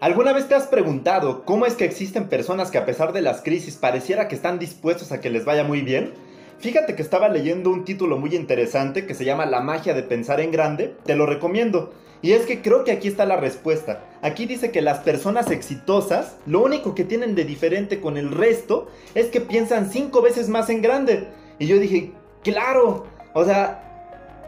¿Alguna 0.00 0.32
vez 0.32 0.46
te 0.46 0.54
has 0.54 0.68
preguntado 0.68 1.44
cómo 1.44 1.66
es 1.66 1.74
que 1.74 1.84
existen 1.84 2.28
personas 2.28 2.70
que 2.70 2.78
a 2.78 2.86
pesar 2.86 3.12
de 3.12 3.20
las 3.20 3.42
crisis 3.42 3.74
pareciera 3.74 4.28
que 4.28 4.36
están 4.36 4.60
dispuestos 4.60 5.10
a 5.10 5.20
que 5.20 5.28
les 5.28 5.44
vaya 5.44 5.64
muy 5.64 5.80
bien? 5.80 6.12
Fíjate 6.60 6.94
que 6.94 7.02
estaba 7.02 7.28
leyendo 7.28 7.70
un 7.70 7.84
título 7.84 8.16
muy 8.16 8.36
interesante 8.36 9.06
que 9.06 9.14
se 9.14 9.24
llama 9.24 9.44
La 9.44 9.60
magia 9.60 9.94
de 9.94 10.04
pensar 10.04 10.40
en 10.40 10.52
grande, 10.52 10.94
te 11.04 11.16
lo 11.16 11.26
recomiendo. 11.26 11.92
Y 12.22 12.30
es 12.30 12.46
que 12.46 12.62
creo 12.62 12.84
que 12.84 12.92
aquí 12.92 13.08
está 13.08 13.26
la 13.26 13.38
respuesta. 13.38 14.04
Aquí 14.22 14.46
dice 14.46 14.70
que 14.70 14.82
las 14.82 15.00
personas 15.00 15.50
exitosas, 15.50 16.36
lo 16.46 16.62
único 16.62 16.94
que 16.94 17.02
tienen 17.02 17.34
de 17.34 17.44
diferente 17.44 18.00
con 18.00 18.16
el 18.16 18.30
resto 18.30 18.86
es 19.16 19.26
que 19.26 19.40
piensan 19.40 19.90
cinco 19.90 20.22
veces 20.22 20.48
más 20.48 20.70
en 20.70 20.80
grande. 20.80 21.26
Y 21.58 21.66
yo 21.66 21.76
dije, 21.80 22.12
claro, 22.44 23.06
o 23.34 23.44
sea, 23.44 23.87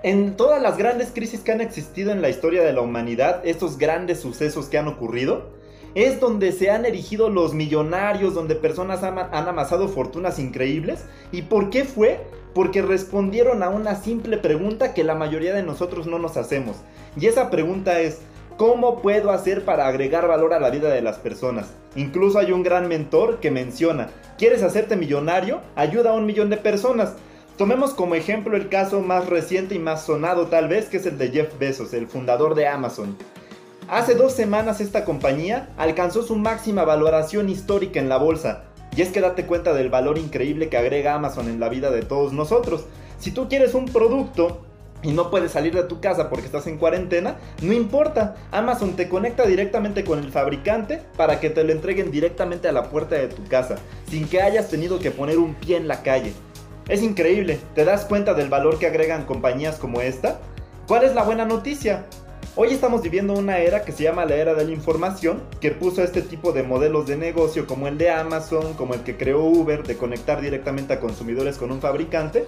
en 0.02 0.36
todas 0.36 0.62
las 0.62 0.78
grandes 0.78 1.10
crisis 1.12 1.40
que 1.40 1.52
han 1.52 1.60
existido 1.60 2.10
en 2.12 2.22
la 2.22 2.30
historia 2.30 2.62
de 2.62 2.72
la 2.72 2.80
humanidad, 2.80 3.42
estos 3.44 3.78
grandes 3.78 4.20
sucesos 4.20 4.66
que 4.66 4.78
han 4.78 4.88
ocurrido, 4.88 5.50
es 5.94 6.20
donde 6.20 6.52
se 6.52 6.70
han 6.70 6.86
erigido 6.86 7.30
los 7.30 7.52
millonarios, 7.52 8.34
donde 8.34 8.54
personas 8.54 9.02
han, 9.02 9.18
amasado 9.18 9.88
fortunas 9.88 10.38
increíbles. 10.38 11.04
¿Y 11.32 11.42
por 11.42 11.70
qué 11.70 11.84
fue? 11.84 12.20
Porque 12.54 12.82
respondieron 12.82 13.62
a 13.62 13.68
una 13.68 13.96
simple 13.96 14.38
pregunta 14.38 14.94
que 14.94 15.04
la 15.04 15.14
mayoría 15.14 15.52
de 15.52 15.62
nosotros 15.62 16.06
no 16.06 16.18
nos 16.18 16.36
hacemos. 16.36 16.76
Y 17.18 17.26
esa 17.26 17.50
pregunta 17.50 18.00
es, 18.00 18.20
¿cómo 18.56 19.02
puedo 19.02 19.30
hacer 19.32 19.64
para 19.64 19.88
agregar 19.88 20.28
valor 20.28 20.54
a 20.54 20.60
la 20.60 20.70
vida 20.70 20.90
de 20.90 21.02
las 21.02 21.18
personas? 21.18 21.72
Incluso 21.96 22.38
hay 22.38 22.52
un 22.52 22.62
gran 22.62 22.86
mentor 22.86 23.40
que 23.40 23.50
menciona, 23.50 24.10
¿quieres 24.38 24.62
hacerte 24.62 24.96
millonario? 24.96 25.60
Ayuda 25.74 26.10
a 26.10 26.14
un 26.14 26.24
millón 26.24 26.50
de 26.50 26.56
personas. 26.56 27.16
Tomemos 27.60 27.92
como 27.92 28.14
ejemplo 28.14 28.56
el 28.56 28.70
caso 28.70 29.02
más 29.02 29.28
reciente 29.28 29.74
y 29.74 29.78
más 29.78 30.06
sonado 30.06 30.46
tal 30.46 30.66
vez, 30.66 30.88
que 30.88 30.96
es 30.96 31.04
el 31.04 31.18
de 31.18 31.28
Jeff 31.28 31.58
Bezos, 31.58 31.92
el 31.92 32.06
fundador 32.06 32.54
de 32.54 32.66
Amazon. 32.66 33.18
Hace 33.86 34.14
dos 34.14 34.32
semanas 34.32 34.80
esta 34.80 35.04
compañía 35.04 35.68
alcanzó 35.76 36.22
su 36.22 36.36
máxima 36.36 36.86
valoración 36.86 37.50
histórica 37.50 38.00
en 38.00 38.08
la 38.08 38.16
bolsa. 38.16 38.64
Y 38.96 39.02
es 39.02 39.10
que 39.10 39.20
date 39.20 39.44
cuenta 39.44 39.74
del 39.74 39.90
valor 39.90 40.16
increíble 40.16 40.70
que 40.70 40.78
agrega 40.78 41.14
Amazon 41.14 41.50
en 41.50 41.60
la 41.60 41.68
vida 41.68 41.90
de 41.90 42.00
todos 42.00 42.32
nosotros. 42.32 42.86
Si 43.18 43.30
tú 43.30 43.46
quieres 43.50 43.74
un 43.74 43.84
producto 43.84 44.62
y 45.02 45.12
no 45.12 45.30
puedes 45.30 45.52
salir 45.52 45.74
de 45.74 45.82
tu 45.82 46.00
casa 46.00 46.30
porque 46.30 46.46
estás 46.46 46.66
en 46.66 46.78
cuarentena, 46.78 47.36
no 47.60 47.74
importa. 47.74 48.36
Amazon 48.52 48.96
te 48.96 49.10
conecta 49.10 49.44
directamente 49.44 50.02
con 50.02 50.18
el 50.18 50.32
fabricante 50.32 51.02
para 51.14 51.40
que 51.40 51.50
te 51.50 51.62
lo 51.62 51.72
entreguen 51.72 52.10
directamente 52.10 52.68
a 52.68 52.72
la 52.72 52.84
puerta 52.84 53.16
de 53.16 53.28
tu 53.28 53.44
casa, 53.48 53.76
sin 54.08 54.26
que 54.26 54.40
hayas 54.40 54.70
tenido 54.70 54.98
que 54.98 55.10
poner 55.10 55.36
un 55.36 55.54
pie 55.56 55.76
en 55.76 55.88
la 55.88 56.02
calle. 56.02 56.32
Es 56.90 57.04
increíble, 57.04 57.60
¿te 57.76 57.84
das 57.84 58.04
cuenta 58.04 58.34
del 58.34 58.48
valor 58.48 58.80
que 58.80 58.88
agregan 58.88 59.24
compañías 59.24 59.76
como 59.76 60.00
esta? 60.00 60.40
¿Cuál 60.88 61.04
es 61.04 61.14
la 61.14 61.22
buena 61.22 61.44
noticia? 61.44 62.06
Hoy 62.56 62.72
estamos 62.72 63.00
viviendo 63.00 63.34
una 63.34 63.58
era 63.58 63.84
que 63.84 63.92
se 63.92 64.02
llama 64.02 64.24
la 64.24 64.34
era 64.34 64.54
de 64.54 64.64
la 64.64 64.72
información, 64.72 65.40
que 65.60 65.70
puso 65.70 66.02
este 66.02 66.20
tipo 66.20 66.50
de 66.50 66.64
modelos 66.64 67.06
de 67.06 67.16
negocio 67.16 67.64
como 67.64 67.86
el 67.86 67.96
de 67.96 68.10
Amazon, 68.10 68.74
como 68.74 68.94
el 68.94 69.04
que 69.04 69.16
creó 69.16 69.44
Uber, 69.44 69.84
de 69.84 69.96
conectar 69.96 70.40
directamente 70.40 70.92
a 70.92 70.98
consumidores 70.98 71.58
con 71.58 71.70
un 71.70 71.80
fabricante, 71.80 72.44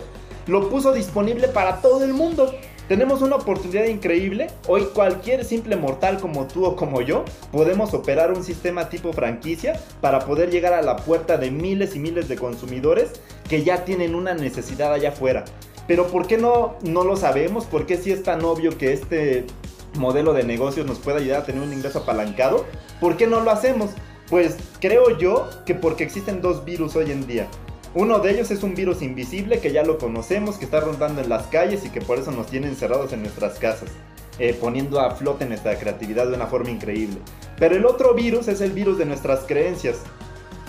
lo 0.49 0.69
puso 0.69 0.93
disponible 0.93 1.47
para 1.47 1.81
todo 1.81 2.03
el 2.03 2.13
mundo. 2.13 2.53
Tenemos 2.93 3.23
una 3.23 3.37
oportunidad 3.37 3.87
increíble. 3.87 4.49
Hoy 4.69 4.85
cualquier 4.93 5.47
simple 5.47 5.77
mortal 5.77 6.21
como 6.21 6.47
tú 6.47 6.67
o 6.67 6.77
como 6.77 7.01
yo 7.01 7.25
podemos 7.51 7.95
operar 7.95 8.31
un 8.35 8.45
sistema 8.45 8.91
tipo 8.91 9.15
franquicia 9.15 9.81
para 10.03 10.27
poder 10.27 10.51
llegar 10.51 10.75
a 10.75 10.83
la 10.83 10.97
puerta 10.97 11.39
de 11.39 11.51
miles 11.51 11.97
y 11.97 11.99
miles 11.99 12.29
de 12.29 12.37
consumidores 12.37 13.13
que 13.49 13.65
ya 13.65 13.87
tienen 13.87 14.15
una 14.15 14.35
necesidad 14.35 14.93
allá 14.93 15.09
afuera. 15.09 15.47
Pero 15.89 16.09
¿por 16.09 16.27
qué 16.27 16.37
no, 16.37 16.75
no 16.83 17.03
lo 17.03 17.17
sabemos? 17.17 17.65
¿Por 17.65 17.87
qué 17.87 17.97
si 17.97 18.13
es 18.13 18.25
tan 18.25 18.45
obvio 18.45 18.77
que 18.77 18.93
este 18.93 19.47
modelo 19.95 20.35
de 20.35 20.43
negocios 20.43 20.87
nos 20.87 20.99
puede 20.99 21.21
ayudar 21.21 21.41
a 21.41 21.47
tener 21.47 21.63
un 21.63 21.73
ingreso 21.73 22.01
apalancado? 22.01 22.67
¿Por 23.01 23.17
qué 23.17 23.27
no 23.27 23.41
lo 23.41 23.53
hacemos? 23.53 23.93
Pues 24.29 24.59
creo 24.81 25.17
yo 25.17 25.49
que 25.65 25.75
porque 25.75 26.05
existen 26.05 26.43
dos 26.43 26.67
virus 26.67 26.95
hoy 26.95 27.11
en 27.11 27.27
día. 27.27 27.49
Uno 27.95 28.21
de 28.21 28.31
ellos 28.31 28.51
es 28.51 28.63
un 28.63 28.75
virus 28.75 29.03
invisible 29.03 29.61
que 29.61 29.71
ya 29.71 29.83
lo 29.83 29.99
conocemos, 29.99 30.57
que 30.57 30.65
está 30.65 30.81
rondando 30.81 31.21
en 31.21 31.29
las 31.29 31.47
calles 31.49 31.85
y 31.85 31.91
que 31.91 32.01
por 32.01 32.19
eso 32.19 32.31
nos 32.33 32.47
tiene 32.47 32.69
encerrados 32.69 33.13
en 33.13 33.21
nuestras 33.21 33.59
casas, 33.59 33.91
eh, 34.39 34.57
poniendo 34.59 34.99
a 34.99 35.11
flote 35.11 35.45
nuestra 35.45 35.79
creatividad 35.79 36.27
de 36.27 36.35
una 36.35 36.47
forma 36.47 36.71
increíble. 36.71 37.19
Pero 37.59 37.77
el 37.77 37.85
otro 37.85 38.15
virus 38.15 38.49
es 38.49 38.63
el 38.63 38.73
virus 38.73 38.97
de 38.97 39.05
nuestras 39.05 39.41
creencias. 39.41 39.99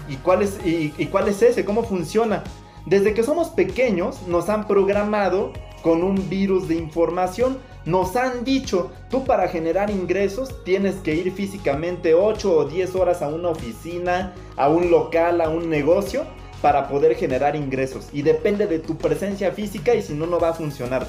¿Y 0.09 0.17
cuál 0.17 0.41
es, 0.41 0.59
y 0.65 1.05
cuál 1.05 1.29
es 1.29 1.41
ese? 1.41 1.63
¿Cómo 1.63 1.83
funciona? 1.83 2.43
Desde 2.85 3.13
que 3.13 3.23
somos 3.23 3.47
pequeños 3.49 4.27
nos 4.27 4.49
han 4.49 4.67
programado 4.67 5.53
con 5.81 6.03
un 6.03 6.29
virus 6.29 6.67
de 6.67 6.75
información. 6.75 7.57
Nos 7.85 8.17
han 8.17 8.43
dicho, 8.43 8.91
tú 9.09 9.23
para 9.23 9.47
generar 9.47 9.89
ingresos 9.89 10.61
tienes 10.65 10.95
que 10.95 11.15
ir 11.15 11.31
físicamente 11.31 12.13
8 12.13 12.51
o 12.51 12.65
10 12.65 12.95
horas 12.95 13.21
a 13.21 13.29
una 13.29 13.49
oficina, 13.49 14.33
a 14.57 14.67
un 14.67 14.91
local, 14.91 15.39
a 15.39 15.47
un 15.47 15.69
negocio 15.69 16.25
para 16.63 16.87
poder 16.87 17.13
generar 17.15 17.57
ingresos 17.57 18.07
y 18.13 18.21
depende 18.21 18.67
de 18.67 18.79
tu 18.79 18.97
presencia 18.97 19.51
física 19.51 19.93
y 19.95 20.01
si 20.01 20.13
no, 20.13 20.25
no 20.27 20.39
va 20.39 20.47
a 20.47 20.53
funcionar. 20.53 21.05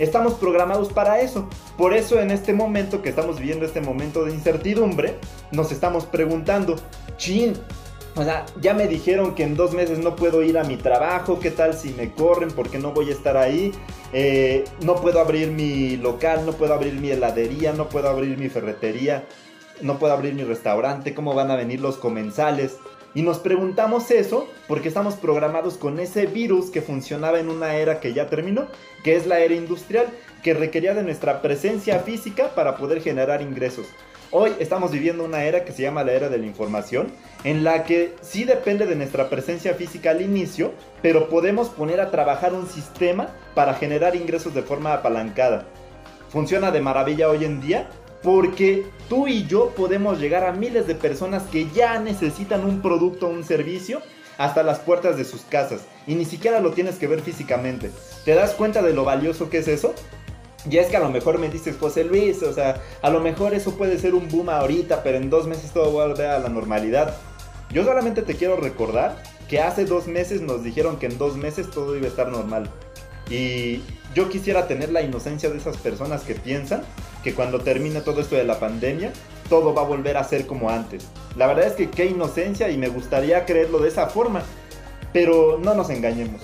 Estamos 0.00 0.34
programados 0.34 0.92
para 0.92 1.20
eso. 1.20 1.48
Por 1.78 1.94
eso 1.94 2.18
en 2.18 2.32
este 2.32 2.52
momento 2.52 3.00
que 3.00 3.10
estamos 3.10 3.38
viviendo 3.38 3.64
este 3.64 3.80
momento 3.80 4.24
de 4.24 4.32
incertidumbre, 4.32 5.14
nos 5.52 5.70
estamos 5.70 6.04
preguntando, 6.04 6.74
chin, 7.16 7.52
o 8.16 8.24
sea, 8.24 8.44
ya 8.60 8.74
me 8.74 8.88
dijeron 8.88 9.36
que 9.36 9.44
en 9.44 9.54
dos 9.54 9.72
meses 9.72 10.00
no 10.00 10.16
puedo 10.16 10.42
ir 10.42 10.58
a 10.58 10.64
mi 10.64 10.76
trabajo, 10.76 11.38
¿qué 11.38 11.52
tal 11.52 11.74
si 11.74 11.90
me 11.90 12.10
corren? 12.10 12.50
porque 12.50 12.80
no 12.80 12.90
voy 12.90 13.10
a 13.10 13.12
estar 13.12 13.36
ahí? 13.36 13.70
Eh, 14.12 14.64
no 14.80 14.96
puedo 14.96 15.20
abrir 15.20 15.52
mi 15.52 15.96
local, 15.96 16.44
no 16.44 16.54
puedo 16.54 16.74
abrir 16.74 16.94
mi 16.94 17.12
heladería, 17.12 17.72
no 17.72 17.88
puedo 17.88 18.08
abrir 18.08 18.36
mi 18.36 18.48
ferretería, 18.48 19.24
no 19.80 20.00
puedo 20.00 20.12
abrir 20.12 20.34
mi 20.34 20.42
restaurante, 20.42 21.14
¿cómo 21.14 21.34
van 21.34 21.52
a 21.52 21.56
venir 21.56 21.80
los 21.80 21.98
comensales? 21.98 22.78
Y 23.16 23.22
nos 23.22 23.38
preguntamos 23.38 24.10
eso 24.10 24.46
porque 24.68 24.88
estamos 24.88 25.14
programados 25.14 25.78
con 25.78 25.98
ese 26.00 26.26
virus 26.26 26.68
que 26.68 26.82
funcionaba 26.82 27.40
en 27.40 27.48
una 27.48 27.76
era 27.76 27.98
que 27.98 28.12
ya 28.12 28.26
terminó, 28.26 28.66
que 29.02 29.16
es 29.16 29.26
la 29.26 29.38
era 29.38 29.54
industrial, 29.54 30.08
que 30.42 30.52
requería 30.52 30.92
de 30.92 31.02
nuestra 31.02 31.40
presencia 31.40 32.00
física 32.00 32.54
para 32.54 32.76
poder 32.76 33.00
generar 33.00 33.40
ingresos. 33.40 33.86
Hoy 34.30 34.52
estamos 34.58 34.90
viviendo 34.90 35.24
una 35.24 35.44
era 35.44 35.64
que 35.64 35.72
se 35.72 35.80
llama 35.80 36.04
la 36.04 36.12
era 36.12 36.28
de 36.28 36.36
la 36.36 36.44
información, 36.44 37.06
en 37.42 37.64
la 37.64 37.84
que 37.84 38.12
sí 38.20 38.44
depende 38.44 38.84
de 38.84 38.96
nuestra 38.96 39.30
presencia 39.30 39.72
física 39.72 40.10
al 40.10 40.20
inicio, 40.20 40.72
pero 41.00 41.30
podemos 41.30 41.70
poner 41.70 42.02
a 42.02 42.10
trabajar 42.10 42.52
un 42.52 42.66
sistema 42.66 43.30
para 43.54 43.72
generar 43.72 44.14
ingresos 44.14 44.52
de 44.52 44.60
forma 44.60 44.92
apalancada. 44.92 45.64
Funciona 46.28 46.70
de 46.70 46.82
maravilla 46.82 47.30
hoy 47.30 47.46
en 47.46 47.62
día 47.62 47.88
porque 48.26 48.84
tú 49.08 49.28
y 49.28 49.46
yo 49.46 49.70
podemos 49.76 50.18
llegar 50.18 50.42
a 50.42 50.50
miles 50.50 50.88
de 50.88 50.96
personas 50.96 51.44
que 51.44 51.68
ya 51.70 52.00
necesitan 52.00 52.64
un 52.64 52.82
producto 52.82 53.28
o 53.28 53.30
un 53.30 53.44
servicio 53.44 54.02
hasta 54.36 54.64
las 54.64 54.80
puertas 54.80 55.16
de 55.16 55.24
sus 55.24 55.42
casas. 55.42 55.82
Y 56.08 56.16
ni 56.16 56.24
siquiera 56.24 56.58
lo 56.58 56.72
tienes 56.72 56.96
que 56.96 57.06
ver 57.06 57.20
físicamente. 57.20 57.92
¿Te 58.24 58.34
das 58.34 58.54
cuenta 58.54 58.82
de 58.82 58.94
lo 58.94 59.04
valioso 59.04 59.48
que 59.48 59.58
es 59.58 59.68
eso? 59.68 59.94
Y 60.68 60.78
es 60.78 60.88
que 60.88 60.96
a 60.96 61.00
lo 61.00 61.10
mejor 61.10 61.38
me 61.38 61.48
dices, 61.48 61.76
José 61.78 62.02
Luis, 62.02 62.42
o 62.42 62.52
sea, 62.52 62.82
a 63.00 63.10
lo 63.10 63.20
mejor 63.20 63.54
eso 63.54 63.76
puede 63.76 63.96
ser 63.96 64.12
un 64.16 64.28
boom 64.28 64.50
ahorita, 64.50 65.04
pero 65.04 65.18
en 65.18 65.30
dos 65.30 65.46
meses 65.46 65.70
todo 65.70 65.92
volver 65.92 66.26
a 66.26 66.40
la 66.40 66.48
normalidad. 66.48 67.16
Yo 67.70 67.84
solamente 67.84 68.22
te 68.22 68.34
quiero 68.34 68.56
recordar 68.56 69.22
que 69.48 69.60
hace 69.60 69.84
dos 69.84 70.08
meses 70.08 70.40
nos 70.40 70.64
dijeron 70.64 70.96
que 70.96 71.06
en 71.06 71.16
dos 71.16 71.36
meses 71.36 71.70
todo 71.70 71.96
iba 71.96 72.06
a 72.06 72.10
estar 72.10 72.26
normal. 72.26 72.68
Y 73.30 73.82
yo 74.14 74.28
quisiera 74.28 74.66
tener 74.66 74.90
la 74.92 75.02
inocencia 75.02 75.50
de 75.50 75.58
esas 75.58 75.76
personas 75.76 76.22
que 76.22 76.34
piensan 76.34 76.82
que 77.22 77.34
cuando 77.34 77.60
termine 77.60 78.00
todo 78.00 78.20
esto 78.20 78.36
de 78.36 78.44
la 78.44 78.60
pandemia, 78.60 79.12
todo 79.48 79.74
va 79.74 79.82
a 79.82 79.86
volver 79.86 80.16
a 80.16 80.24
ser 80.24 80.46
como 80.46 80.70
antes. 80.70 81.06
La 81.36 81.46
verdad 81.46 81.66
es 81.66 81.72
que 81.74 81.90
qué 81.90 82.06
inocencia 82.06 82.70
y 82.70 82.78
me 82.78 82.88
gustaría 82.88 83.44
creerlo 83.44 83.78
de 83.78 83.88
esa 83.88 84.06
forma. 84.06 84.42
Pero 85.12 85.58
no 85.62 85.74
nos 85.74 85.90
engañemos. 85.90 86.42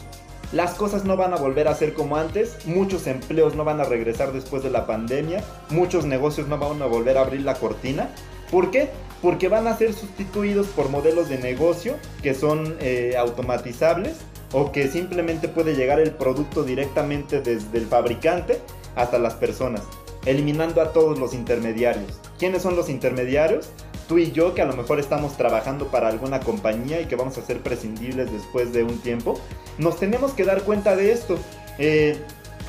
Las 0.53 0.75
cosas 0.75 1.04
no 1.04 1.16
van 1.16 1.32
a 1.32 1.37
volver 1.37 1.66
a 1.66 1.75
ser 1.75 1.94
como 1.94 2.16
antes, 2.16 2.66
muchos 2.66 3.06
empleos 3.06 3.54
no 3.54 3.64
van 3.64 3.81
a 3.81 3.84
regresar 3.84 4.32
después 4.32 4.62
de 4.62 4.69
la 4.69 4.87
pandemia, 4.87 5.43
muchos 5.70 6.04
negocios 6.04 6.47
no 6.47 6.59
van 6.59 6.82
a 6.82 6.87
volver 6.87 7.16
a 7.16 7.22
abrir 7.22 7.41
la 7.41 7.54
cortina. 7.54 8.10
¿Por 8.50 8.70
qué? 8.70 8.91
Porque 9.22 9.49
van 9.49 9.67
a 9.67 9.78
ser 9.78 9.94
sustituidos 9.94 10.67
por 10.67 10.90
modelos 10.90 11.31
de 11.31 11.38
negocio 11.38 11.96
que 12.23 12.35
son 12.35 12.76
eh, 12.81 13.14
automatizables 13.19 14.17
o 14.52 14.72
que 14.72 14.88
simplemente 14.88 15.49
puede 15.49 15.75
llegar 15.75 16.00
el 16.00 16.12
producto 16.12 16.62
directamente 16.62 17.40
desde 17.40 17.78
el 17.78 17.87
fabricante 17.87 18.60
hasta 18.94 19.19
las 19.19 19.34
personas 19.34 19.82
eliminando 20.25 20.81
a 20.81 20.93
todos 20.93 21.19
los 21.19 21.34
intermediarios. 21.34 22.20
¿Quiénes 22.38 22.62
son 22.62 22.76
los 22.76 22.88
intermediarios? 22.88 23.69
Tú 24.08 24.19
y 24.19 24.32
yo 24.32 24.54
que 24.54 24.62
a 24.62 24.66
lo 24.66 24.76
mejor 24.76 25.00
estamos 25.00 25.37
trabajando 25.37 25.88
para 25.88 26.08
alguna 26.08 26.40
compañía 26.40 27.00
y 27.00 27.06
que 27.06 27.16
vamos 27.16 27.38
a 27.38 27.43
ser 27.43 27.60
prescindibles 27.60 28.31
después 28.32 28.72
de 28.72 28.84
un 28.84 28.99
tiempo. 28.99 29.40
Nos 29.78 29.99
tenemos 29.99 30.32
que 30.32 30.44
dar 30.44 30.62
cuenta 30.62 30.96
de 30.96 31.12
esto. 31.12 31.38
Eh, 31.78 32.16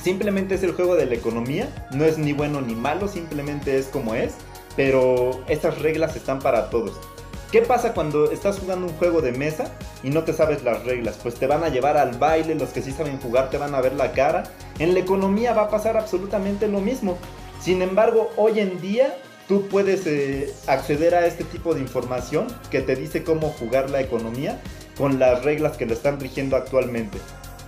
simplemente 0.01 0.56
es 0.56 0.63
el 0.63 0.74
juego 0.74 0.95
de 0.95 1.06
la 1.06 1.15
economía, 1.15 1.68
no 1.91 2.06
es 2.06 2.18
ni 2.18 2.33
bueno 2.33 2.62
ni 2.62 2.75
malo, 2.75 3.07
simplemente 3.07 3.77
es 3.77 3.88
como 3.88 4.15
es, 4.15 4.33
pero 4.75 5.44
estas 5.47 5.80
reglas 5.80 6.15
están 6.15 6.39
para 6.39 6.69
todos. 6.69 7.00
¿Qué 7.53 7.61
pasa 7.61 7.94
cuando 7.94 8.31
estás 8.31 8.57
jugando 8.57 8.88
un 8.88 8.94
juego 8.94 9.21
de 9.21 9.31
mesa 9.31 9.65
y 10.01 10.09
no 10.09 10.23
te 10.23 10.33
sabes 10.33 10.63
las 10.63 10.83
reglas? 10.85 11.19
Pues 11.21 11.35
te 11.35 11.45
van 11.45 11.63
a 11.63 11.69
llevar 11.69 11.97
al 11.97 12.17
baile, 12.17 12.55
los 12.55 12.69
que 12.69 12.81
sí 12.81 12.91
saben 12.91 13.19
jugar 13.19 13.51
te 13.51 13.59
van 13.59 13.75
a 13.75 13.79
ver 13.79 13.94
la 13.94 14.11
cara. 14.11 14.41
En 14.79 14.95
la 14.95 15.01
economía 15.01 15.53
va 15.53 15.65
a 15.65 15.69
pasar 15.69 15.95
absolutamente 15.95 16.67
lo 16.67 16.81
mismo. 16.81 17.15
Sin 17.61 17.83
embargo, 17.83 18.31
hoy 18.38 18.59
en 18.59 18.81
día 18.81 19.15
tú 19.47 19.67
puedes 19.67 20.07
eh, 20.07 20.51
acceder 20.65 21.13
a 21.13 21.27
este 21.27 21.44
tipo 21.44 21.75
de 21.75 21.81
información 21.81 22.47
que 22.71 22.81
te 22.81 22.95
dice 22.95 23.23
cómo 23.23 23.50
jugar 23.50 23.91
la 23.91 24.01
economía 24.01 24.59
con 24.97 25.19
las 25.19 25.44
reglas 25.44 25.77
que 25.77 25.85
lo 25.85 25.94
están 25.94 26.19
rigiendo 26.19 26.56
actualmente. 26.56 27.19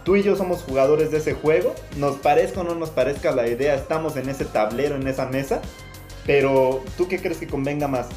Tú 0.03 0.15
y 0.15 0.23
yo 0.23 0.35
somos 0.35 0.63
jugadores 0.63 1.11
de 1.11 1.19
ese 1.19 1.33
juego, 1.33 1.75
nos 1.97 2.15
parezca 2.15 2.61
o 2.61 2.63
no 2.63 2.73
nos 2.73 2.89
parezca 2.89 3.35
la 3.35 3.47
idea, 3.47 3.75
estamos 3.75 4.17
en 4.17 4.29
ese 4.29 4.45
tablero, 4.45 4.95
en 4.95 5.07
esa 5.07 5.27
mesa, 5.27 5.61
pero 6.25 6.83
¿tú 6.97 7.07
qué 7.07 7.21
crees 7.21 7.37
que 7.37 7.45
convenga 7.45 7.87
más? 7.87 8.07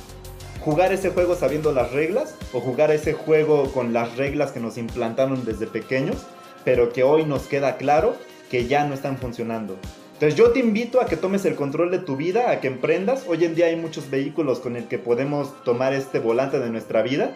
¿Jugar 0.60 0.92
ese 0.92 1.10
juego 1.10 1.36
sabiendo 1.36 1.72
las 1.72 1.92
reglas 1.92 2.34
o 2.52 2.60
jugar 2.60 2.90
ese 2.90 3.12
juego 3.12 3.70
con 3.72 3.92
las 3.92 4.16
reglas 4.16 4.50
que 4.50 4.60
nos 4.60 4.76
implantaron 4.76 5.44
desde 5.44 5.66
pequeños, 5.66 6.16
pero 6.64 6.92
que 6.92 7.04
hoy 7.04 7.24
nos 7.24 7.46
queda 7.46 7.76
claro 7.76 8.16
que 8.50 8.66
ya 8.66 8.84
no 8.84 8.94
están 8.94 9.18
funcionando? 9.18 9.76
Entonces 10.14 10.36
yo 10.36 10.50
te 10.50 10.58
invito 10.58 11.00
a 11.00 11.06
que 11.06 11.16
tomes 11.16 11.44
el 11.44 11.54
control 11.54 11.92
de 11.92 12.00
tu 12.00 12.16
vida, 12.16 12.50
a 12.50 12.60
que 12.60 12.66
emprendas. 12.66 13.24
Hoy 13.28 13.44
en 13.44 13.54
día 13.54 13.66
hay 13.66 13.76
muchos 13.76 14.10
vehículos 14.10 14.58
con 14.58 14.74
el 14.74 14.88
que 14.88 14.98
podemos 14.98 15.62
tomar 15.62 15.92
este 15.92 16.18
volante 16.18 16.58
de 16.58 16.70
nuestra 16.70 17.02
vida. 17.02 17.30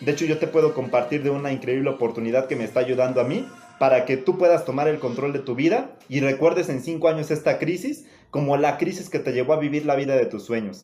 De 0.00 0.12
hecho 0.12 0.24
yo 0.24 0.38
te 0.38 0.46
puedo 0.46 0.72
compartir 0.72 1.24
de 1.24 1.30
una 1.30 1.50
increíble 1.50 1.90
oportunidad 1.90 2.46
que 2.46 2.54
me 2.54 2.64
está 2.64 2.80
ayudando 2.80 3.20
a 3.20 3.24
mí 3.24 3.48
para 3.80 4.04
que 4.04 4.16
tú 4.16 4.38
puedas 4.38 4.64
tomar 4.64 4.86
el 4.86 5.00
control 5.00 5.32
de 5.32 5.40
tu 5.40 5.56
vida 5.56 5.90
y 6.08 6.20
recuerdes 6.20 6.68
en 6.68 6.80
cinco 6.82 7.08
años 7.08 7.32
esta 7.32 7.58
crisis 7.58 8.04
como 8.30 8.56
la 8.56 8.78
crisis 8.78 9.10
que 9.10 9.18
te 9.18 9.32
llevó 9.32 9.54
a 9.54 9.58
vivir 9.58 9.84
la 9.84 9.96
vida 9.96 10.14
de 10.14 10.26
tus 10.26 10.44
sueños. 10.44 10.78